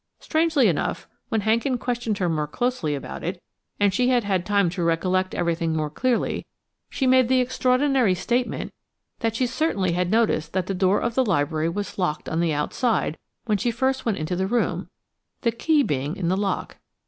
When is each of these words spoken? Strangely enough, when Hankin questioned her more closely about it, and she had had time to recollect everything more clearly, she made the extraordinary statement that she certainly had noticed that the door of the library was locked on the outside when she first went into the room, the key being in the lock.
Strangely 0.19 0.67
enough, 0.67 1.07
when 1.29 1.41
Hankin 1.41 1.77
questioned 1.77 2.17
her 2.17 2.27
more 2.27 2.47
closely 2.47 2.95
about 2.95 3.23
it, 3.23 3.39
and 3.79 3.93
she 3.93 4.09
had 4.09 4.23
had 4.23 4.47
time 4.47 4.67
to 4.71 4.81
recollect 4.81 5.35
everything 5.35 5.75
more 5.75 5.91
clearly, 5.91 6.43
she 6.89 7.05
made 7.05 7.27
the 7.29 7.39
extraordinary 7.39 8.15
statement 8.15 8.73
that 9.19 9.35
she 9.35 9.45
certainly 9.45 9.91
had 9.91 10.09
noticed 10.09 10.53
that 10.53 10.65
the 10.65 10.73
door 10.73 10.99
of 10.99 11.13
the 11.13 11.23
library 11.23 11.69
was 11.69 11.99
locked 11.99 12.27
on 12.27 12.39
the 12.39 12.51
outside 12.51 13.19
when 13.45 13.59
she 13.59 13.69
first 13.69 14.03
went 14.03 14.17
into 14.17 14.35
the 14.35 14.47
room, 14.47 14.89
the 15.41 15.51
key 15.51 15.83
being 15.83 16.15
in 16.15 16.29
the 16.29 16.35
lock. 16.37 16.77